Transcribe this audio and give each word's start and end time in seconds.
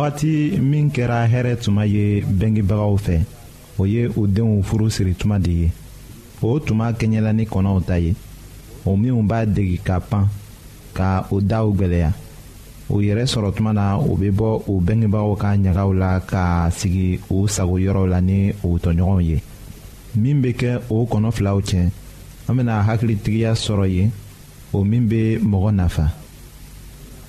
wagati 0.00 0.56
min 0.60 0.88
kɛra 0.88 1.28
hɛrɛ 1.28 1.56
tuma 1.60 1.84
ye 1.86 2.24
bɛngebagaw 2.24 2.96
fɛ 2.96 3.20
o 3.78 3.84
ye 3.86 4.08
u 4.16 4.26
denw 4.26 4.62
furu 4.62 4.90
siri 4.90 5.12
tuma 5.14 5.36
de 5.38 5.50
ye 5.50 5.70
o 6.40 6.58
tuma 6.58 6.88
kɛɲɛla 6.96 7.32
ni 7.36 7.44
kɔnɔw 7.44 7.84
ta 7.84 7.96
ye 7.98 8.14
o 8.86 8.96
minw 8.96 9.20
b'a 9.28 9.44
degi 9.44 9.76
ka 9.84 10.00
pan 10.00 10.24
ka 10.96 11.26
o 11.30 11.38
daw 11.44 11.68
gwɛlɛya 11.74 12.12
o 12.88 12.96
yɛrɛ 13.02 13.26
sɔrɔ 13.28 13.52
tuma 13.54 13.72
na 13.76 13.98
u 14.00 14.16
be 14.16 14.30
bɔ 14.30 14.62
u 14.68 14.80
bɛngebagaw 14.80 15.36
ka 15.36 15.48
ɲagaw 15.60 15.92
la 15.92 16.18
ka 16.20 16.70
sigi 16.70 17.20
u 17.28 17.46
sago 17.46 17.76
yɔrɔw 17.78 18.06
la 18.08 18.20
ni 18.20 18.52
u 18.64 18.78
tɔɲɔgɔnw 18.78 19.20
ye 19.28 19.36
min 20.16 20.40
be 20.40 20.52
kɛ 20.54 20.80
o 20.88 21.04
kɔnɔ 21.04 21.28
filaw 21.30 21.60
cɛ 21.60 21.90
an 22.48 22.56
bena 22.56 22.82
hakilitigiya 22.88 23.52
sɔrɔ 23.52 23.86
ye 23.94 24.10
o 24.72 24.82
min 24.82 25.06
be 25.08 25.36
mɔgɔ 25.44 25.74
nafa 25.74 26.08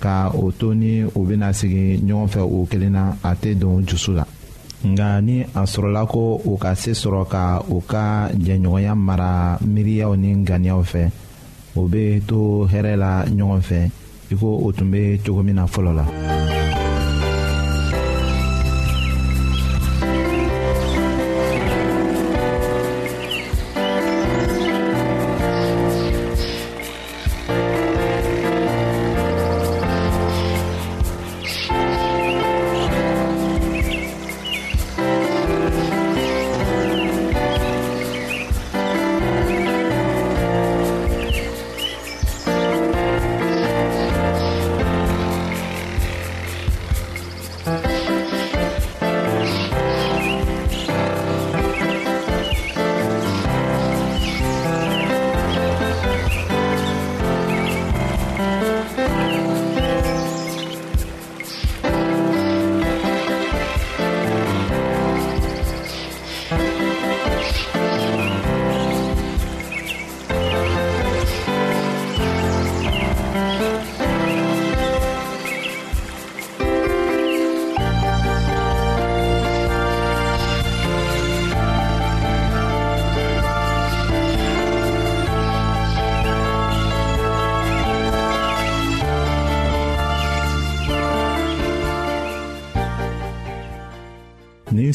ka 0.00 0.32
o 0.34 0.48
to 0.50 0.72
ni 0.74 1.04
o 1.04 1.20
bena 1.28 1.52
sigi 1.52 2.00
ɲɔgɔn 2.06 2.28
fɛ 2.32 2.40
o 2.40 2.66
kelen 2.70 2.92
na 2.96 3.02
a 3.22 3.30
tɛ 3.40 3.54
don 3.60 3.84
jusu 3.86 4.12
la 4.18 4.24
nga 4.90 5.20
ni 5.20 5.44
a 5.60 5.62
sɔrɔla 5.72 6.02
ko 6.08 6.40
o 6.50 6.56
ka 6.56 6.74
se 6.74 6.92
sɔrɔ 6.92 7.22
ka 7.28 7.42
o 7.70 7.78
ka 7.80 8.30
jɛɲɔgɔnya 8.44 8.94
mara 8.96 9.58
miiriyaw 9.72 10.16
ni 10.16 10.32
ganiyaw 10.48 10.82
fɛ 10.82 11.02
o 11.76 11.86
be 11.86 12.18
to 12.28 12.66
hɛrɛ 12.72 12.96
la 12.96 13.12
ɲɔgɔn 13.28 13.60
fɛ 13.68 13.78
i 14.32 14.34
ko 14.38 14.46
o 14.66 14.70
tun 14.72 14.90
be 14.90 15.18
cogo 15.24 15.42
min 15.44 15.56
na 15.56 15.64
fɔlɔ 15.66 15.92
la 15.98 16.04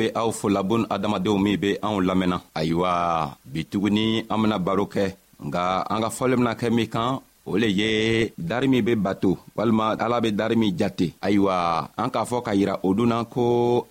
be 0.00 0.08
aw 0.16 0.30
fola 0.40 0.60
adamadenw 0.96 1.38
min 1.44 1.56
be 1.62 1.70
anw 1.84 1.98
lamɛnna 2.08 2.36
ayiwa 2.58 2.92
bituguni 3.52 4.06
an 4.32 4.38
bena 4.42 4.56
baro 4.66 4.84
kɛ 4.94 5.04
nga 5.46 5.62
an 5.92 6.00
ka 6.04 6.08
fɔli 6.16 6.34
bena 6.40 6.52
kɛ 6.60 6.68
min 6.76 6.88
kan 6.94 7.10
o 7.44 7.52
le 7.60 7.68
ye 7.80 7.92
dari 8.50 8.66
min 8.72 8.84
be 8.86 8.92
bato 9.06 9.32
walima 9.56 9.84
ala 10.02 10.16
be 10.24 10.30
dari 10.40 10.56
min 10.62 10.72
jate 10.80 11.06
ayiwa 11.26 11.56
an 12.02 12.08
k'a 12.14 12.22
fɔ 12.30 12.38
k'a 12.46 12.52
yira 12.60 12.74
o 12.86 12.94
dunna 12.98 13.18
ko 13.34 13.42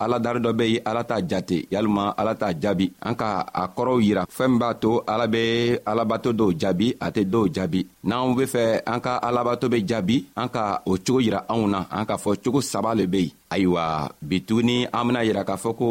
ala 0.03 0.17
dari 0.25 0.39
dɔ 0.45 0.51
be 0.59 0.65
ye 0.73 0.79
ala 0.89 1.03
t'a 1.09 1.17
jate 1.31 1.57
yalima 1.73 2.03
ala 2.21 2.33
t'a 2.41 2.49
jaabi 2.61 2.85
an 3.07 3.13
ka 3.21 3.29
a 3.61 3.63
kɔrɔw 3.75 3.99
yira 4.05 4.23
fɛɛn 4.37 4.55
b'a 4.61 4.69
to 4.81 4.91
ala 5.13 5.27
be 5.33 5.43
alabato 5.91 6.29
dɔw 6.39 6.49
jaabi 6.61 6.87
a 7.05 7.07
tɛ 7.15 7.21
dɔw 7.33 7.45
jaabi 7.55 7.81
n'anw 8.07 8.31
be 8.37 8.45
fɛ 8.53 8.63
an 8.93 8.99
ka 9.05 9.13
alabato 9.29 9.65
be 9.73 9.79
jaabi 9.91 10.17
an 10.41 10.49
ka 10.55 10.63
o 10.91 10.97
cogo 11.05 11.19
yira 11.25 11.39
anw 11.53 11.65
na 11.73 11.79
an 11.97 12.05
k'a 12.09 12.17
fɔ 12.23 12.31
cogo 12.43 12.61
saba 12.71 12.91
le 12.99 13.05
be 13.13 13.21
yen 13.23 13.35
ayiwa 13.49 14.13
bituguni 14.21 14.85
an 14.93 15.03
bena 15.09 15.21
yira 15.27 15.43
k'a 15.47 15.57
fɔ 15.63 15.69
ko 15.79 15.89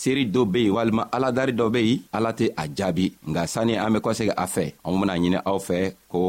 seeri 0.00 0.24
do 0.34 0.44
be 0.52 0.60
yen 0.68 0.74
walima 0.76 1.02
aladari 1.16 1.52
dɔ 1.56 1.66
be 1.74 1.80
yen 1.88 2.00
ala 2.16 2.30
tɛ 2.38 2.46
a 2.56 2.64
jaabi 2.76 3.06
nga 3.30 3.42
sanni 3.52 3.74
an 3.76 3.92
be 3.94 3.98
kosegi 4.04 4.32
a 4.44 4.46
fɛ 4.54 4.64
an 4.84 5.00
bena 5.00 5.14
ɲini 5.22 5.38
aw 5.50 5.58
fɛ 5.68 5.78
ko 6.12 6.20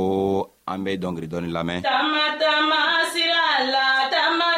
an 0.72 0.80
be 0.84 0.92
dɔngeri 1.01 1.28
dɔɔni 1.32 1.50
lamɛn 1.56 1.80
tama 1.88 2.24
tama 2.42 2.80
sira 3.13 3.44
la 3.74 3.86
tama 4.13 4.50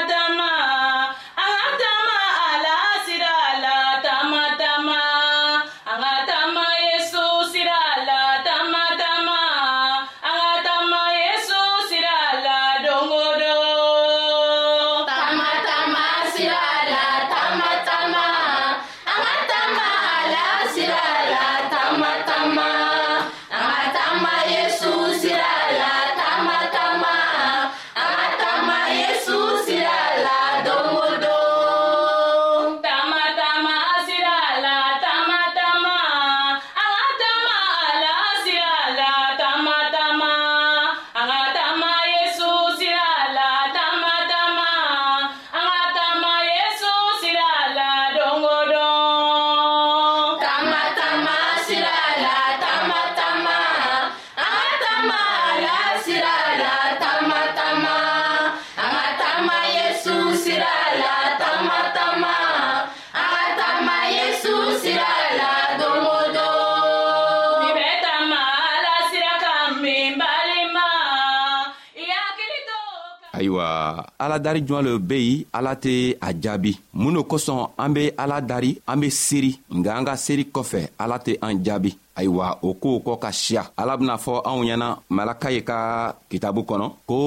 d'arriver 74.39 74.67
dans 74.67 74.81
le 74.81 74.99
pays 74.99 75.45
à 75.53 75.61
la 75.61 75.75
té 75.75 76.17
à 76.21 76.31
djabi 76.39 76.77
mun 77.03 77.13
do 77.15 77.21
kosɔn 77.23 77.67
an 77.77 77.89
be 77.95 78.11
ala 78.17 78.39
dari 78.41 78.79
an 78.87 79.01
be 79.01 79.09
seeri 79.11 79.51
nga 79.75 79.97
an 79.99 80.05
ka 80.07 80.15
seeri 80.15 80.45
kɔfɛ 80.53 80.81
ala 80.97 81.17
tɛ 81.19 81.35
an 81.41 81.59
jaabi 81.63 81.91
ayiwa 82.15 82.59
o 82.63 82.73
koow 82.81 83.01
kɔ 83.05 83.19
ka 83.23 83.31
siya 83.31 83.63
ala 83.75 83.97
bena 83.97 84.15
fɔ 84.17 84.39
anw 84.47 84.63
ɲɛna 84.63 84.87
malaka 85.09 85.51
ye 85.51 85.61
ka 85.63 86.13
kitabu 86.31 86.61
kɔnɔ 86.63 86.87
ko 87.07 87.17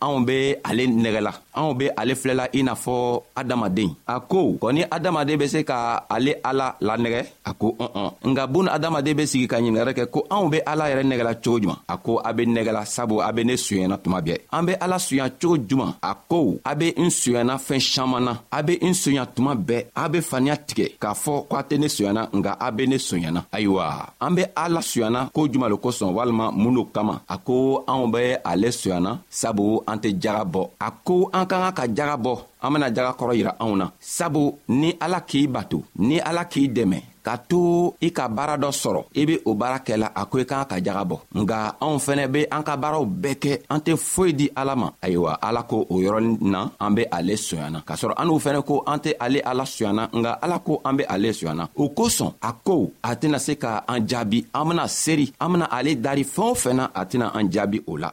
anw 0.00 0.20
be 0.26 0.54
ale 0.70 0.84
nɛgɛla 0.86 1.32
anw 1.56 1.72
be 1.78 1.86
ale 1.96 2.14
filɛla 2.14 2.44
i 2.52 2.62
n'a 2.62 2.74
fɔ 2.74 3.22
adamaden 3.34 3.90
a 4.06 4.20
ko 4.20 4.52
kɔni 4.60 4.84
adamaden 4.90 5.38
be 5.38 5.46
se 5.48 5.64
ka 5.64 6.04
ale 6.10 6.36
ala 6.44 6.76
lanɛgɛ 6.80 7.20
a 7.46 7.52
ko 7.54 7.74
ɔn 7.78 7.88
ɔn 7.96 8.30
nka 8.30 8.46
bun 8.46 8.68
adamaden 8.68 9.14
be 9.16 9.24
sigi 9.26 9.48
ka 9.48 9.56
ɲiningɛrɛ 9.58 9.92
kɛ 9.96 10.06
ko 10.10 10.26
anw 10.30 10.50
be 10.50 10.58
ala 10.66 10.84
yɛrɛ 10.90 11.02
nɛgɛla 11.04 11.34
cogo 11.42 11.58
juman 11.62 11.78
a 11.88 11.96
ko 11.96 12.20
a 12.22 12.32
be 12.34 12.42
nɛgɛla 12.46 12.84
sabu 12.86 13.20
a 13.20 13.32
be 13.32 13.44
ne 13.44 13.54
suyɛnna 13.56 13.96
tuma 14.04 14.20
bɛɛ 14.20 14.38
an 14.52 14.62
be 14.66 14.72
ala 14.78 14.96
suyɛn 14.98 15.30
cogo 15.40 15.56
juman 15.68 15.94
a 16.02 16.12
ko 16.28 16.58
a 16.62 16.74
be 16.76 16.92
n 16.98 17.08
suyɛnna 17.08 17.56
fɛɛn 17.56 17.82
saman 17.94 18.20
na 18.24 18.32
a 18.52 18.62
be 18.62 18.74
n 18.84 18.92
suyɛn 18.92 19.15
suɲa 19.16 19.26
tuma 19.34 19.54
bɛɛ 19.54 19.86
a 19.94 20.08
be 20.10 20.18
faniya 20.20 20.56
tigɛ 20.56 20.84
k'a 21.00 21.14
fɔ 21.14 21.32
ko 21.48 21.56
a 21.56 21.62
tɛ 21.62 21.78
ne 21.78 21.88
sonyana 21.88 22.28
nga 22.36 22.52
a 22.60 22.70
be 22.72 22.86
ne 22.86 22.96
sonyana 22.98 23.40
ayiwa 23.52 23.84
an 24.20 24.30
be 24.34 24.42
ala 24.54 24.80
sonyana 24.80 25.28
ko 25.34 25.48
juman 25.48 25.70
lo 25.70 25.76
kosɔn 25.78 26.12
walima 26.16 26.50
mun 26.52 26.74
lo 26.74 26.84
kama 26.94 27.22
a 27.28 27.36
ko 27.38 27.84
anw 27.88 28.06
be 28.12 28.36
ale 28.44 28.68
sonyana 28.70 29.18
sabu 29.30 29.80
an 29.86 29.96
tɛ 29.98 30.08
jaga 30.22 30.44
bɔ 30.44 30.62
a 30.80 30.90
ko 31.04 31.30
an 31.32 31.46
ka 31.46 31.56
ka 31.64 31.70
ka 31.78 31.82
jaga 31.96 32.16
bɔ 32.24 32.34
an 32.62 32.72
bena 32.72 32.90
jaga 32.94 33.16
kɔrɔ 33.18 33.32
yira 33.38 33.52
anw 33.60 33.76
na 33.76 33.90
sabu 34.00 34.54
ni 34.68 34.92
ala 35.00 35.20
k'i 35.20 35.46
bato 35.48 35.78
ni 35.98 36.20
ala 36.20 36.44
k'i 36.44 36.68
dɛmɛ 36.68 36.98
ka 37.26 37.34
to 37.50 37.90
i 38.06 38.12
ka 38.14 38.24
baara 38.30 38.54
dɔ 38.62 38.70
sɔrɔ 38.82 39.00
i 39.20 39.22
be 39.26 39.34
o 39.50 39.54
baara 39.60 39.78
kɛla 39.86 40.08
a 40.14 40.22
ko 40.30 40.38
i 40.38 40.44
k'an 40.50 40.64
ka 40.70 40.76
jaga 40.86 41.02
bɔ 41.10 41.16
nga 41.42 41.58
anw 41.82 41.98
fɛnɛ 42.06 42.24
be 42.32 42.40
an 42.56 42.62
ka 42.68 42.74
baaraw 42.82 43.04
bɛɛ 43.22 43.34
kɛ 43.42 43.52
an 43.72 43.80
tɛ 43.84 43.92
foyi 44.12 44.32
di 44.38 44.46
ala 44.54 44.74
ma 44.76 44.88
ayiwa 45.02 45.32
ala 45.48 45.62
ko 45.70 45.76
o 45.90 45.94
yɔrɔnin 46.04 46.38
na 46.54 46.60
an 46.78 46.90
be 46.94 47.02
ale 47.18 47.34
sonyana 47.46 47.82
k'a 47.86 47.96
sɔrɔ 48.00 48.14
an 48.20 48.26
n'u 48.28 48.38
fɛnɛ 48.44 48.60
ko 48.68 48.74
an 48.86 48.98
tɛ 49.04 49.10
ale 49.20 49.38
ala 49.50 49.64
sonyana 49.66 50.02
nga 50.22 50.38
ala 50.44 50.58
ko 50.60 50.80
an 50.84 50.94
be 50.96 51.04
ale 51.14 51.32
sonyana 51.38 51.68
o 51.76 51.90
kosɔn 51.98 52.30
a 52.42 52.50
kow 52.66 52.82
a 53.02 53.10
tɛna 53.16 53.38
se 53.40 53.54
ka 53.58 53.82
an 53.88 54.06
jaabi 54.06 54.46
an 54.54 54.64
bena 54.68 54.86
seri 54.88 55.26
an 55.40 55.50
bena 55.52 55.66
ale 55.72 55.94
dari 55.96 56.22
fɛɛn 56.24 56.46
o 56.48 56.54
fɛn 56.54 56.74
na 56.76 56.90
a 56.94 57.02
tɛna 57.06 57.34
an 57.34 57.50
jaabi 57.50 57.82
o 57.88 57.96
la 58.02 58.10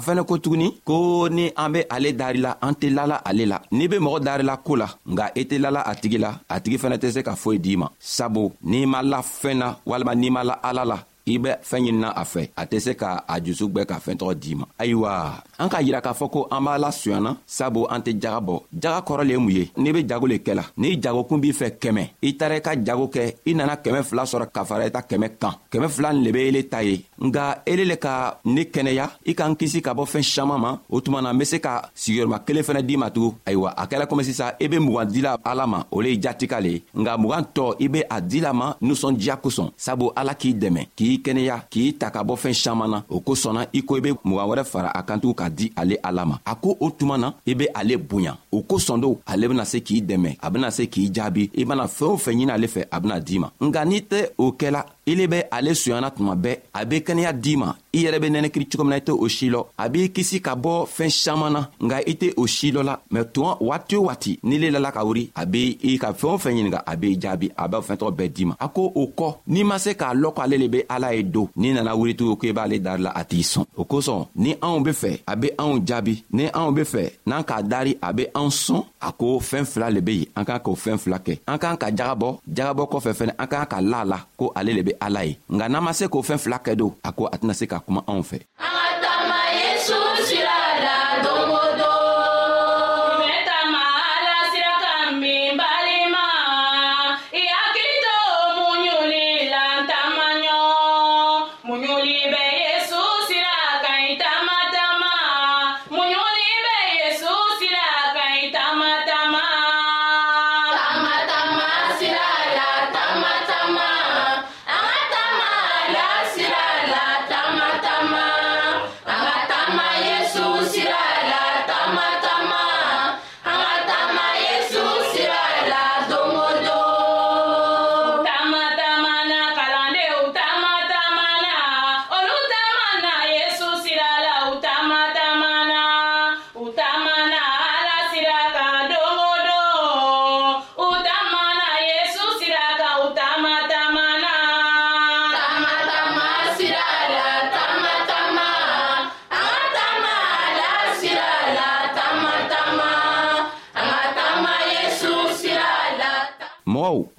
a 0.00 0.02
fɛnɛ 0.02 0.24
ko 0.24 0.38
tuguni 0.38 0.68
ko 0.84 1.28
ni 1.28 1.50
an 1.56 1.70
be 1.72 1.80
ale 1.88 2.12
darila 2.16 2.56
an 2.62 2.72
tɛ 2.72 2.88
lala 2.90 3.16
ale 3.24 3.44
la 3.46 3.58
n'i 3.72 3.86
be 3.88 3.96
mɔgɔ 4.00 4.20
darila 4.24 4.56
koo 4.64 4.76
la 4.76 4.88
nga 5.12 5.28
i 5.36 5.40
e 5.40 5.44
tɛ 5.44 5.58
lala 5.60 5.80
a 5.84 5.92
tigi 5.94 6.18
la 6.18 6.38
a 6.48 6.56
tigi 6.60 6.78
fɛnɛ 6.80 6.96
tɛ 6.98 7.12
se 7.12 7.20
ka 7.22 7.34
foyi 7.36 7.58
d'i 7.60 7.76
ma 7.76 7.86
sabu 8.00 8.50
n'i 8.64 8.86
ma 8.86 9.02
la 9.02 9.20
fɛn 9.20 9.58
na 9.58 9.76
walima 9.84 10.14
n'i 10.16 10.30
ma 10.30 10.42
la 10.44 10.54
ala 10.62 10.84
la 10.88 10.96
i 11.28 11.36
bɛ 11.38 11.58
fɛɛn 11.62 11.84
ɲinina 11.84 12.08
a 12.16 12.24
fɛ 12.24 12.48
a 12.56 12.64
tɛ 12.64 12.80
se 12.80 12.92
ka 12.96 13.24
a 13.28 13.36
jusu 13.44 13.68
gwɛ 13.68 13.84
ka 13.86 13.98
fɛɛntɔgɔ 14.04 14.34
d'i 14.40 14.54
ma 14.54 14.64
ayiwa 14.78 15.10
an 15.58 15.68
k'a 15.68 15.82
yira 15.84 16.00
k'a 16.00 16.12
fɔ 16.16 16.30
ko 16.32 16.48
an 16.50 16.62
b'a 16.64 16.78
lasuyana 16.78 17.36
sabu 17.46 17.84
an 17.88 18.00
tɛ 18.00 18.16
jaga 18.18 18.40
bɔ 18.40 18.62
jaga 18.72 19.00
kɔrɔ 19.06 19.22
le 19.26 19.32
ye 19.34 19.38
mun 19.38 19.50
ye 19.50 19.70
n'i 19.76 19.92
be 19.92 20.02
jago 20.08 20.26
le 20.26 20.36
kɛ 20.38 20.54
la 20.56 20.64
n'i 20.78 20.96
jagokun 21.00 21.38
b'i 21.42 21.52
fɛ 21.52 21.76
kɛmɛ 21.82 22.02
i 22.22 22.32
taara 22.38 22.56
i 22.56 22.60
ka 22.62 22.72
jago 22.82 23.06
kɛ 23.14 23.34
i 23.46 23.52
nana 23.54 23.76
kɛmɛ 23.76 24.02
fila 24.04 24.22
sɔrɔ 24.24 24.46
ka 24.50 24.64
fara 24.64 24.84
i 24.86 24.90
ta 24.90 25.00
kɛmɛ 25.02 25.36
kan 25.40 25.54
kɛmɛ 25.70 25.88
fila 25.90 26.12
nin 26.12 26.24
le 26.24 26.30
be 26.32 26.38
yele 26.40 26.62
ta 26.70 26.78
ye 26.82 27.04
nga 27.20 27.62
ele 27.66 27.84
le 27.84 27.96
ka 27.96 28.40
ne 28.46 28.64
kɛnɛya 28.64 29.10
i 29.28 29.34
k'an 29.36 29.52
kisi 29.54 29.82
ka 29.84 29.92
bɔ 29.94 30.06
fɛɛn 30.08 30.22
saman 30.24 30.58
ma 30.60 30.72
o 30.88 31.00
tuma 31.00 31.20
na 31.20 31.30
n 31.32 31.38
be 31.38 31.44
se 31.44 31.60
ka 31.60 31.90
sigiyɔrɔma 31.94 32.40
kelen 32.44 32.62
fɛnɛ 32.64 32.82
d'i 32.82 32.96
ma 32.96 33.10
tugun 33.10 33.36
ayiwa 33.44 33.70
a 33.76 33.86
kɛla 33.86 34.06
komi 34.08 34.24
sisan 34.24 34.56
i 34.58 34.66
be 34.68 34.78
mugan 34.80 35.04
dila 35.12 35.36
ala 35.44 35.66
ma 35.66 35.84
o 35.92 36.00
le 36.00 36.08
ye 36.08 36.16
jatika 36.20 36.60
le 36.62 36.68
ye 36.72 36.82
nga 36.96 37.18
mugan 37.18 37.44
tɔ 37.54 37.76
i 37.80 37.88
be 37.88 38.00
a 38.08 38.20
dila 38.20 38.52
ma 38.54 38.72
nusɔndiya 38.80 39.36
kosɔn 39.36 39.70
sabu 39.76 40.10
ala 40.16 40.34
k'i 40.34 40.54
dɛmɛ 40.56 40.86
k'i 40.96 41.20
kɛnɛya 41.22 41.66
k'i 41.70 41.92
ta 41.94 42.08
ka 42.10 42.24
bɔ 42.24 42.36
fɛɛn 42.36 42.54
saman 42.56 42.90
na 42.90 43.02
o 43.08 43.20
kosɔnna 43.20 43.68
i 43.72 43.82
ko 43.84 43.96
i 43.96 44.00
be 44.00 44.10
mugan 44.24 44.48
wɛrɛ 44.48 44.64
fara 44.64 44.88
a 44.94 45.02
kan 45.02 45.20
tugun 45.20 45.34
ka 45.36 45.48
di 45.50 45.70
ale 45.76 45.98
ala 46.02 46.24
ma 46.24 46.36
a 46.46 46.54
ko 46.56 46.76
o 46.80 46.90
tuma 46.90 47.18
na 47.20 47.32
i 47.46 47.52
be 47.54 47.68
ale 47.74 47.98
bonya 47.98 48.36
o 48.50 48.62
kosɔn 48.64 49.00
do 49.00 49.18
ale 49.26 49.46
bena 49.48 49.64
se 49.66 49.78
k'i 49.82 50.00
dɛmɛ 50.02 50.36
a 50.40 50.48
bena 50.50 50.70
se 50.70 50.86
k'i 50.88 51.10
jaabi 51.12 51.50
i 51.58 51.64
mana 51.66 51.84
fɛɛn 51.84 52.12
o 52.12 52.16
fɛn 52.16 52.32
ɲini 52.40 52.50
ale 52.52 52.66
fɛ 52.66 52.84
a 52.90 52.98
bena 53.00 53.20
d'i 53.20 53.38
ma 53.38 53.48
nga 53.60 53.84
n'i 53.84 54.00
tɛ 54.08 54.26
o 54.38 54.52
kɛla 54.52 54.84
i 55.10 55.14
le 55.16 55.26
bɛ 55.26 55.40
ale 55.50 55.74
sonyana 55.74 56.10
tuma 56.10 56.34
bɛɛ 56.36 56.56
a 56.72 56.84
be 56.84 56.96
kɛnɛya 57.02 57.32
d'i 57.32 57.56
ma 57.56 57.74
i 57.92 58.04
yɛrɛ 58.04 58.18
be 58.20 58.28
nɛnɛkiri 58.30 58.66
cogo 58.70 58.84
min 58.84 58.90
na 58.90 58.96
i 58.96 59.00
tɛ 59.00 59.12
o 59.18 59.28
si 59.28 59.48
lɔ 59.50 59.64
a 59.76 59.88
b'i 59.88 60.08
kisi 60.14 60.38
ka 60.40 60.54
bɔ 60.54 60.86
fɛɛn 60.86 61.10
saman 61.14 61.50
na 61.52 61.62
nga 61.82 61.96
i 62.06 62.14
tɛ 62.14 62.32
o 62.36 62.46
si 62.46 62.70
lɔ 62.70 62.82
la 62.84 62.94
mɛ 63.12 63.24
tuma 63.34 63.56
waati 63.60 63.96
o 63.98 64.04
waati 64.06 64.36
n'i 64.44 64.58
le 64.62 64.70
lala 64.70 64.92
ka 64.92 65.04
wuri 65.04 65.24
a 65.34 65.44
be 65.46 65.78
i 65.82 65.98
ka 65.98 66.12
fɛɛn 66.12 66.34
o 66.34 66.38
fɛn 66.38 66.54
ɲininga 66.54 66.82
a 66.86 66.96
b'i 66.96 67.16
jaabi 67.20 67.50
a 67.56 67.66
b'a 67.68 67.80
fɛntɔgɔ 67.88 68.12
bɛɛ 68.18 68.32
d'i 68.36 68.44
ma 68.44 68.56
a 68.60 68.68
ko 68.68 68.92
o 68.94 69.04
kɔ 69.16 69.32
n'i 69.48 69.64
ma 69.64 69.78
se 69.78 69.90
k'a 69.94 70.14
lɔn 70.14 70.34
ko 70.34 70.42
ale 70.42 70.56
le 70.56 70.68
be 70.68 70.84
ala 70.88 71.12
ye 71.14 71.22
do 71.24 71.48
n'i 71.56 71.72
nana 71.74 71.96
wuri 71.96 72.14
tugun 72.14 72.36
k'i 72.40 72.52
b'ale 72.54 72.78
dari 72.82 73.02
la 73.02 73.10
a 73.10 73.24
t'i 73.24 73.42
sɔn 73.42 73.64
o 73.78 73.84
kosɔn 73.84 74.28
ni 74.36 74.54
anw 74.60 74.80
be 74.84 74.90
fɛ 74.92 75.22
a 75.26 75.34
be 75.36 75.48
anw 75.58 75.80
jaabi 75.84 76.22
ni 76.32 76.46
anw 76.52 76.70
be 76.74 76.82
fɛ 76.82 77.10
n'an 77.26 77.42
k'a 77.42 77.62
dari 77.68 77.96
a 78.00 78.12
be 78.12 78.26
anw 78.34 78.48
sɔn 78.62 78.84
a 79.00 79.10
ko 79.12 79.40
fɛɛn 79.40 79.64
fila 79.66 79.90
le 79.90 80.00
be 80.02 80.12
yen 80.20 80.26
an 80.36 80.44
k'an 80.44 80.60
k'o 80.62 80.76
fɛɛn 80.76 80.98
fila 80.98 81.18
kɛ 81.18 81.40
an 81.48 81.58
k'an 81.58 81.76
ka 81.76 81.90
jagabɔ 81.90 82.38
jagabɔ 82.48 82.84
kɔfɛ 82.92 83.12
fɛnɛ 83.20 83.32
an 83.38 83.46
k'an 83.48 83.66
ka 83.66 83.80
la 83.80 84.00
a 84.00 84.04
la 84.04 84.18
ko 84.36 84.52
ale 84.54 84.72
le 84.72 84.82
be 84.82 84.92
ala 85.00 85.24
ye 85.24 85.34
nka 85.48 85.66
n'an 85.72 85.82
ma 85.84 85.92
se 85.96 86.06
k'o 86.12 86.20
fɛn 86.22 86.38
fila 86.38 86.58
kɛ 86.64 86.72
don 86.80 86.92
a 87.02 87.10
ko 87.16 87.26
a 87.32 87.36
tɛna 87.40 87.54
se 87.58 87.64
ka 87.66 87.78
kuma 87.86 88.00
anw 88.12 88.22
fɛ. 88.30 88.38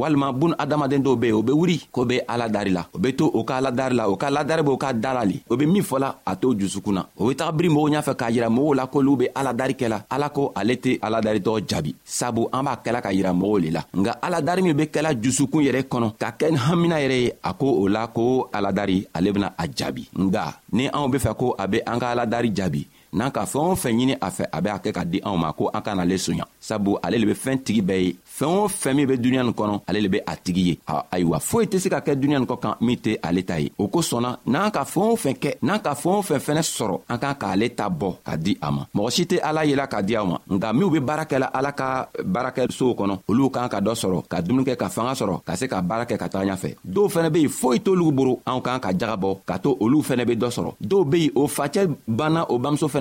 walima 0.02 0.30
bun 0.40 0.54
adamaden 0.58 1.04
dɔw 1.06 1.16
be 1.22 1.28
yen 1.30 1.36
o 1.36 1.42
be 1.46 1.52
wuri 1.60 1.78
k'o 1.94 2.04
be 2.10 2.18
ala 2.28 2.50
dari 2.50 2.72
la 2.78 2.84
o 2.94 2.98
be 3.04 3.12
to 3.20 3.26
o 3.38 3.44
ka 3.46 3.56
ala 3.60 3.72
dari 3.72 3.96
la 3.96 4.06
o 4.10 4.16
ka 4.18 4.28
aladari 4.32 4.64
b'o 4.66 4.78
ka 4.84 4.90
da 4.94 5.12
la 5.18 5.24
le 5.26 5.38
o 5.52 5.56
be 5.56 5.66
min 5.68 5.84
fɔla 5.90 6.10
a 6.26 6.36
t'o 6.36 6.50
jusukun 6.60 6.94
na 6.98 7.02
o 7.22 7.28
be 7.28 7.34
taga 7.40 7.52
biri 7.58 7.70
mɔgɔw 7.70 7.90
ɲafɛ 7.94 8.14
k'a 8.20 8.32
yira 8.34 8.50
mɔgɔw 8.50 8.74
la 8.78 8.86
k'olu 8.92 9.14
be 9.20 9.26
aladari 9.40 9.74
kɛla 9.74 9.98
ala 10.10 10.30
ko 10.30 10.52
ale 10.56 10.74
tɛ 10.84 10.98
aladaritɔ 11.02 11.54
jaabi 11.70 11.94
sabu 12.06 12.48
an 12.54 12.64
b'a 12.66 12.76
kɛla 12.84 13.02
ka 13.04 13.10
yira 13.14 13.32
mɔgɔw 13.34 13.58
le 13.64 13.70
la 13.78 13.82
nga 13.98 14.12
aladari 14.26 14.62
min 14.64 14.74
be 14.78 14.86
kɛla 14.90 15.14
jusukun 15.24 15.64
yɛrɛ 15.66 15.84
kɔnɔ 15.92 16.10
ka 16.18 16.32
kɛ 16.38 16.52
ni 16.52 16.58
hamina 16.58 16.98
yɛrɛ 16.98 17.18
ye 17.24 17.32
a 17.44 17.54
ko 17.54 17.68
o 17.84 17.88
la 17.88 18.08
ko 18.08 18.50
aladari 18.54 19.06
ale 19.14 19.32
bena 19.32 19.54
a 19.58 19.64
jaabi 19.70 20.08
nga 20.18 20.58
ni 20.74 20.88
anw 20.90 21.10
be 21.12 21.18
fɛ 21.18 21.36
ko 21.38 21.54
a 21.60 21.68
be 21.68 21.80
an 21.86 22.00
ka 22.00 22.10
aladari 22.16 22.50
jaabi 22.50 22.86
nan 23.14 23.32
ka 23.36 23.46
fwen 23.48 24.00
yine 24.00 24.16
a 24.20 24.32
fwen 24.32 24.48
a 24.52 24.62
be 24.64 24.70
a 24.72 24.80
ke 24.80 24.92
ka 24.96 25.04
di 25.04 25.20
an 25.22 25.36
w 25.36 25.44
mako 25.44 25.70
an 25.76 25.84
ka 25.84 25.94
nale 25.96 26.18
sou 26.18 26.34
nyan 26.36 26.48
sa 26.62 26.78
bo 26.80 26.98
ale 27.04 27.18
libe 27.20 27.36
fwen 27.36 27.60
tigi 27.60 27.82
beye 27.84 28.14
fwen 28.24 28.56
yon 28.56 28.70
fwen 28.72 28.96
mi 28.96 29.06
be 29.06 29.18
dunyan 29.20 29.52
konon 29.58 29.82
ale 29.88 30.00
libe 30.04 30.22
a 30.26 30.36
tigi 30.36 30.64
ye 30.70 30.78
a 30.88 31.02
aywa 31.18 31.40
fwen 31.44 31.68
te 31.72 31.80
si 31.84 31.92
ka 31.92 32.02
ke 32.06 32.16
dunyan 32.16 32.46
kon 32.50 32.60
kan 32.64 32.78
mi 32.88 32.96
te 33.04 33.18
ale 33.22 33.44
taye 33.48 33.72
ou 33.78 33.90
ko 33.92 34.02
sonan 34.06 34.38
nan 34.48 34.72
ka 34.72 34.84
fwen 34.88 35.12
yon 35.12 35.20
fwen 35.24 35.38
ke 35.40 35.58
nan 35.68 35.84
ka 35.84 35.96
fwen 36.00 36.20
yon 36.22 36.28
fwen 36.30 36.44
fwene 36.46 36.64
soro 36.64 37.02
an 37.12 37.20
ka 37.22 37.34
an 37.34 37.40
ka 37.42 37.52
ale 37.56 37.70
tabo 37.76 38.14
ka 38.24 38.38
di 38.38 38.56
aman 38.62 38.88
morosite 38.96 39.42
alayela 39.44 39.88
ka 39.92 40.02
di 40.02 40.16
aman 40.16 40.40
nga 40.48 40.72
mi 40.74 40.88
oube 40.88 41.02
barake 41.04 41.40
la 41.40 41.52
ala 41.60 41.74
ka 41.76 42.08
barake 42.24 42.70
sou 42.72 42.96
konon 42.96 43.20
ou 43.28 43.34
lou 43.36 43.50
kan 43.50 43.68
an 43.68 43.74
ka 43.76 43.80
dosoro 43.82 44.24
ka 44.30 44.40
douni 44.42 44.64
ke 44.64 44.78
ka 44.80 44.88
fwen 44.90 45.12
a 45.12 45.16
soro 45.16 45.42
ka 45.46 45.58
se 45.60 45.68
ka 45.68 45.82
barake 45.82 46.16
katanya 46.18 46.56
fe 46.56 46.78
do 46.84 47.10
fwene 47.12 47.30
beyi 47.30 47.52
fwen 47.52 47.84
to 47.84 47.94
lou 47.96 48.12
boro 48.12 48.40
an 48.46 48.62
ka 48.64 48.78
an 48.80 48.80
ka 48.88 48.94
jarabo 48.94 49.36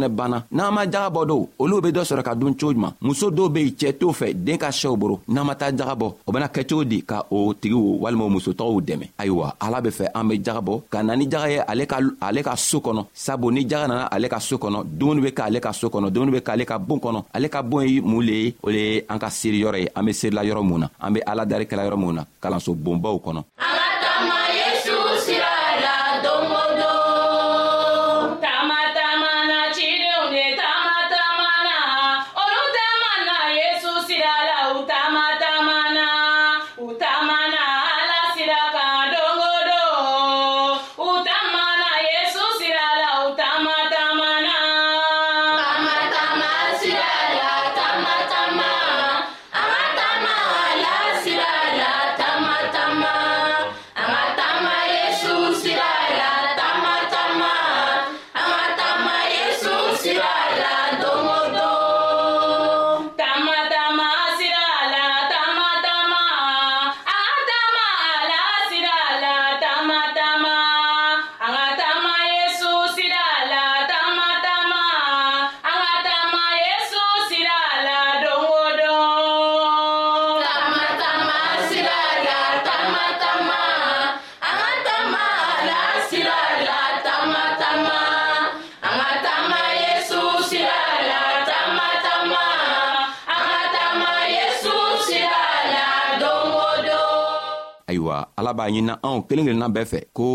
fɛnɛ 0.01 0.09
banna 0.09 0.45
n'an 0.51 0.73
ma 0.75 0.85
jaga 0.87 1.11
bɔ 1.11 1.25
don 1.27 1.47
olu 1.59 1.81
be 1.83 1.89
dɔ 1.93 2.03
sɔrɔ 2.05 2.23
ka 2.25 2.35
dun 2.35 2.55
cogo 2.55 2.73
juman 2.73 2.93
muso 3.01 3.29
dɔw 3.31 3.49
be 3.53 3.59
yen 3.61 3.75
cɛɛ 3.79 3.99
t'o 3.99 4.13
fɛ 4.13 4.33
den 4.35 4.59
ka 4.59 4.69
sɛw 4.71 4.97
boro 4.97 5.21
n'an 5.29 5.47
ma 5.47 5.55
taa 5.55 5.71
jaga 5.71 5.95
bɔ 5.97 6.15
o 6.27 6.33
bena 6.33 6.47
kɛ 6.49 6.67
cogo 6.69 6.85
di 6.85 7.03
ka 7.03 7.23
o 7.31 7.53
tigiw 7.55 8.01
walima 8.01 8.25
o 8.25 8.29
musotɔgɔw 8.31 8.81
dɛmɛ 8.81 9.07
ayiwa 9.19 9.55
ala 9.61 9.81
be 9.83 9.91
fɛ 9.91 10.07
an 10.15 10.25
be 10.29 10.39
jaga 10.43 10.61
bɔ 10.61 10.83
ka 10.91 11.03
na 11.03 11.15
ni 11.17 11.27
jaga 11.29 11.51
ye 11.51 11.59
ale 11.67 11.87
ka 11.87 11.99
ale 12.21 12.43
ka 12.43 12.55
soo 12.57 12.81
kɔnɔ 12.81 13.05
sabu 13.15 13.51
ni 13.51 13.65
jaga 13.67 13.89
nana 13.89 14.09
ale 14.11 14.29
ka 14.29 14.39
soo 14.41 14.57
kɔnɔ 14.59 14.85
dumuni 14.99 15.23
be 15.23 15.31
k'ale 15.33 15.61
ka 15.61 15.73
soo 15.73 15.89
kɔnɔ 15.89 16.11
dumuni 16.11 16.33
be 16.33 16.41
k'ale 16.41 16.65
ka 16.67 16.79
boon 16.79 17.01
kɔnɔ 17.01 17.25
ale 17.35 17.49
ka 17.49 17.63
boon 17.63 17.83
ye 17.89 18.01
mun 18.01 18.23
le 18.27 18.33
ye 18.33 18.55
o 18.63 18.71
le 18.71 18.79
ye 18.79 19.05
an 19.09 19.19
ka 19.19 19.29
seeri 19.31 19.61
yɔrɔ 19.63 19.79
ye 19.81 19.89
an 19.97 20.05
be 20.05 20.13
seerila 20.13 20.45
yɔrɔ 20.45 20.63
mun 20.65 20.81
na 20.81 20.89
an 21.01 21.13
be 21.13 21.21
aladarikɛla 21.21 21.87
yɔrɔ 21.89 21.97
mun 21.99 22.13
na 22.15 22.25
kalanso 22.43 22.75
bonbaw 22.75 23.19
kɔnɔ 23.23 23.43
b'a 98.59 98.67
ɲinina 98.71 98.95
anw 99.07 99.19
kelen 99.29 99.47
kelenna 99.47 99.69
bɛɛ 99.75 99.85
fɛ 99.91 99.99
ko 100.17 100.27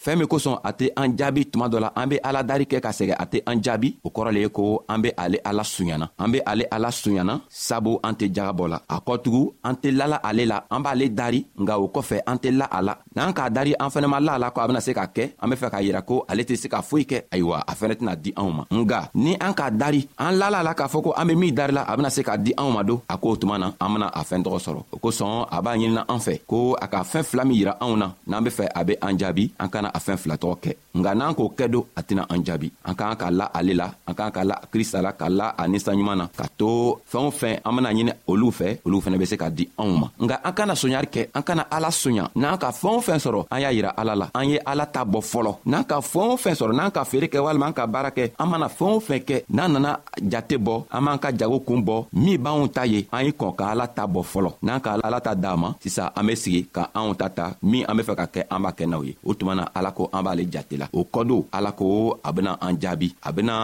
fɛɛn 0.00 0.18
min 0.18 0.26
kosɔn 0.26 0.58
a 0.64 0.72
tɛ 0.72 0.88
an 0.96 1.08
jaabi 1.18 1.44
tuma 1.46 1.68
dɔ 1.68 1.80
la 1.80 1.92
an 1.94 2.06
be 2.08 2.18
ala 2.24 2.42
dari 2.42 2.64
kɛ 2.64 2.80
ka 2.80 2.90
sɛgɛ 2.90 3.14
a 3.20 3.24
tɛ 3.26 3.42
an 3.46 3.60
jaabi 3.62 3.96
o 4.02 4.08
kɔrɔ 4.08 4.32
le 4.32 4.40
ye 4.40 4.48
ko 4.48 4.82
an 4.88 4.98
be 5.02 5.12
ale 5.18 5.36
ala 5.44 5.62
suɲana 5.62 6.08
an 6.18 6.28
be 6.32 6.40
ale 6.46 6.64
ala 6.72 6.88
suɲana 6.90 7.40
sabu 7.48 7.98
an 8.02 8.12
tɛ 8.14 8.32
jagabɔ 8.34 8.68
la 8.68 8.78
a 8.88 8.96
kɔtugu 9.00 9.42
an 9.64 9.74
tɛ 9.76 9.92
lala 9.96 10.16
ale 10.24 10.46
la 10.46 10.62
an 10.70 10.80
b'ale 10.82 11.10
dari 11.14 11.46
nga 11.60 11.76
o 11.78 11.88
kɔfɛ 11.88 12.20
an 12.26 12.36
tɛ 12.38 12.50
la 12.56 12.64
a 12.70 12.82
la 12.82 12.96
n'an 13.14 13.32
k'a 13.32 13.50
dari 13.52 13.74
an 13.78 13.88
fɛnɛ 13.90 14.06
ma 14.08 14.18
la 14.20 14.34
a 14.34 14.38
la 14.38 14.50
ko 14.50 14.60
a 14.60 14.66
bena 14.68 14.80
se 14.80 14.92
ka 14.94 15.04
kɛ 15.06 15.32
an 15.42 15.48
be 15.50 15.54
fɛ 15.56 15.70
k'a 15.70 15.82
yira 15.84 16.02
ko 16.06 16.24
ale 16.28 16.44
tɛ 16.44 16.56
se 16.56 16.68
ka 16.68 16.80
foyi 16.80 17.04
kɛ 17.04 17.22
ayiwa 17.30 17.62
a 17.68 17.74
fɛnɛ 17.74 17.94
tɛna 18.00 18.16
di 18.22 18.32
anw 18.36 18.50
ma 18.56 18.64
nga 18.70 19.10
ni 19.14 19.36
an 19.38 19.52
k'a 19.52 19.70
dari 19.70 20.08
an 20.18 20.32
lala 20.38 20.60
a 20.60 20.62
la 20.62 20.74
k'a 20.74 20.88
fɔ 20.88 21.02
ko 21.02 21.12
an 21.14 21.26
be 21.28 21.34
min 21.36 21.54
darila 21.54 21.82
a 21.86 21.94
bena 21.96 22.08
se 22.10 22.22
k'a 22.22 22.38
di 22.42 22.54
anw 22.56 22.72
ma 22.72 22.82
don 22.82 23.02
a 23.06 23.16
k'o 23.18 23.36
tuma 23.36 23.58
na 23.58 23.72
an 23.80 23.92
bena 23.92 24.06
a 24.14 24.22
fɛɛn 24.24 24.42
tɔgɔ 24.44 24.58
sɔrɔ 24.66 24.80
o 24.92 24.96
kosɔn 24.96 25.46
a 25.52 25.60
b'a 25.62 25.76
ɲinina 25.76 26.04
an 26.08 26.18
fɛ 26.18 26.40
ko 26.46 26.74
a 26.80 26.88
ka 26.88 27.02
fɛɛn 27.02 27.22
fila 27.24 27.44
min 27.44 27.56
yira 27.60 27.76
anw 27.82 27.96
na 27.98 28.10
n'an 28.28 28.44
be 28.44 28.50
fɛ 28.50 28.66
a 28.74 28.82
be 28.84 28.96
an 29.02 29.18
jaabi 29.18 29.50
an 29.60 29.68
kana 29.68 29.89
tɛna 29.90 29.90
a 29.90 29.98
fɛn 29.98 30.16
fila 30.16 30.36
tɔgɔ 30.36 30.56
kɛ 30.62 30.72
nka 30.94 31.12
n'an 31.14 31.32
k'o 31.34 31.50
kɛ 31.56 31.68
don 31.68 31.84
a 31.96 32.02
tɛna 32.02 32.26
an 32.28 32.44
jaabi 32.44 32.70
an 32.84 32.94
k'an 32.94 33.16
ka 33.16 33.30
la 33.30 33.46
ale 33.54 33.74
la 33.74 33.86
an 34.06 34.14
k'an 34.14 34.30
ka 34.32 34.44
la 34.44 34.56
krista 34.72 35.02
la 35.02 35.12
ka 35.12 35.28
la 35.28 35.54
a 35.58 35.66
ninsanɲuman 35.66 36.16
na 36.16 36.26
ka 36.36 36.44
to 36.58 36.98
fɛɛn 37.10 37.26
o 37.26 37.30
fɛn 37.30 37.60
an 37.64 37.72
bena 37.76 37.90
ɲini 37.92 38.12
olu 38.28 38.50
fɛ 38.50 38.78
olu 38.84 39.00
fɛnɛ 39.00 39.18
be 39.18 39.26
se 39.26 39.36
ka 39.36 39.48
di 39.50 39.68
anw 39.78 39.98
ma 39.98 40.08
nka 40.20 40.38
an 40.44 40.52
kana 40.52 40.74
soɲari 40.74 41.06
kɛ 41.10 41.28
an 41.34 41.42
kana 41.42 41.66
ala 41.70 41.88
soɲa 41.90 42.30
n'an 42.34 42.58
ka 42.58 42.70
fɛɛn 42.70 42.96
o 42.96 43.00
fɛn 43.00 43.18
sɔrɔ 43.20 43.46
an 43.50 43.60
y'a 43.60 43.72
yira 43.72 43.94
ala 43.96 44.14
la 44.14 44.30
an 44.34 44.48
ye 44.48 44.58
ala 44.66 44.86
ta 44.86 45.04
bɔ 45.04 45.20
fɔlɔ 45.20 45.56
n'an 45.66 45.84
ka 45.84 46.00
fɛɛn 46.00 46.32
o 46.32 46.36
fɛn 46.36 46.54
sɔrɔ 46.54 46.74
n'an 46.74 46.90
ka 46.90 47.04
feere 47.04 47.26
kɛ 47.28 47.38
walima 47.42 47.66
an 47.66 47.72
ka 47.72 47.86
baara 47.86 48.10
kɛ 48.10 48.30
an 48.38 48.46
mana 48.48 48.68
fɛɛn 48.68 48.96
o 48.96 49.00
fɛn 49.00 49.24
kɛ 49.24 49.40
n'an 49.50 49.72
nana 49.72 50.00
jate 50.22 50.56
bɔ 50.58 50.84
an 50.92 51.04
b'an 51.04 51.18
ka 51.20 51.30
jago 51.36 51.58
kun 51.60 51.82
bɔ 51.84 52.06
min 52.12 52.36
b'anw 52.38 52.68
ta 52.72 52.82
ye 52.84 53.06
an 53.12 53.24
y' 53.26 53.32
kɔn 53.32 53.54
ka 53.56 53.70
ala 53.72 53.86
ta 53.88 54.06
bɔ 54.06 54.22
fɔlɔ 54.22 54.50
n'an 54.62 54.80
ka 54.80 54.96
ala 55.02 55.20
ta 55.20 55.34
d'an 55.34 55.56
ma 55.58 55.72
sisan 55.82 56.10
an 56.14 56.26
be 56.26 56.34
sigi 56.34 56.66
ka 56.72 56.90
anw 56.94 57.14
ta 57.16 57.28
ta 57.28 57.52
min 57.62 57.84
an 57.88 57.96
be 57.96 58.02
fɛ 58.02 58.14
ka 58.16 58.26
kɛ 58.34 58.44
an 58.50 58.60
b'a 58.62 58.70
kɛ 58.76 58.84
n'aw 58.90 59.02
ye 59.06 59.16
o 59.24 59.32
tuma 59.34 59.54
na 59.56 59.70
ala 59.80 59.90
ko 59.96 60.10
an 60.12 60.20
b'ale 60.26 60.44
jate 60.52 60.74
la 60.82 60.86
o 60.98 61.06
kɔdo 61.14 61.38
ala 61.56 61.72
ko 61.78 61.86
a 62.28 62.30
bena 62.36 62.52
an 62.66 62.74
jaabi 62.82 63.08
a 63.28 63.30
bena 63.36 63.54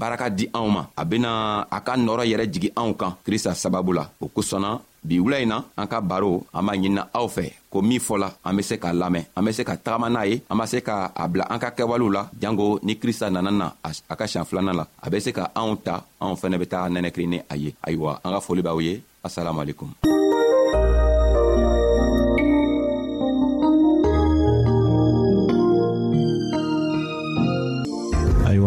baaraka 0.00 0.28
di 0.38 0.44
anw 0.58 0.68
ma 0.76 0.82
a 1.00 1.02
bena 1.10 1.30
a 1.76 1.78
ka 1.86 1.92
nɔɔrɔ 1.96 2.24
yɛrɛ 2.30 2.44
jigi 2.52 2.68
anw 2.80 2.92
kan 3.00 3.12
krista 3.26 3.50
sababu 3.62 3.92
la 3.98 4.04
o 4.24 4.26
kosɔnna 4.34 4.70
bi 5.08 5.16
wula 5.22 5.36
in 5.42 5.48
na 5.52 5.56
an 5.80 5.86
ka 5.92 5.98
baro 6.10 6.30
an 6.56 6.62
b'a 6.66 6.74
ɲinina 6.80 7.02
aw 7.18 7.26
fɛ 7.36 7.44
ko 7.72 7.78
min 7.88 8.00
fɔla 8.08 8.28
an 8.46 8.52
be 8.56 8.62
se 8.68 8.74
k'a 8.82 8.92
lamɛn 9.00 9.24
an 9.36 9.42
be 9.46 9.50
se 9.56 9.62
ka 9.68 9.74
tagama 9.84 10.08
n'a 10.12 10.22
ye 10.30 10.34
an 10.50 10.56
b'a 10.58 10.66
se 10.72 10.78
ka 10.88 10.96
a 11.22 11.24
bila 11.30 11.44
an 11.52 11.58
ka 11.62 11.68
kɛwalew 11.76 12.08
la 12.16 12.22
jango 12.40 12.66
ni 12.86 12.94
krista 13.02 13.26
nana 13.32 13.50
na 13.50 13.66
a 14.12 14.14
ka 14.20 14.24
siɲan 14.30 14.44
filanan 14.48 14.76
la 14.80 14.84
a 15.04 15.08
be 15.10 15.18
se 15.24 15.30
ka 15.32 15.44
anw 15.60 15.70
ta 15.86 15.94
anw 16.22 16.34
fɛnɛ 16.42 16.56
be 16.60 16.66
taga 16.72 16.88
nɛnɛkiri 16.92 17.26
ni 17.32 17.38
a 17.52 17.54
ye 17.62 17.70
ayiwa 17.86 18.20
an 18.24 18.30
ka 18.36 18.40
foli 18.46 18.60
b'aw 18.64 18.80
ye 18.86 18.92
asalamualekum 19.26 19.90